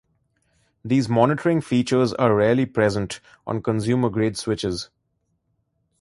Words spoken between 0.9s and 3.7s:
monitoring features are rarely present on